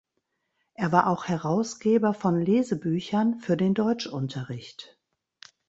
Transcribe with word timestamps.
Er 0.73 0.91
war 0.91 1.05
auch 1.05 1.25
Herausgeber 1.27 2.15
von 2.15 2.41
Lesebüchern 2.43 3.35
für 3.35 3.55
den 3.55 3.75
Deutschunterricht. 3.75 4.97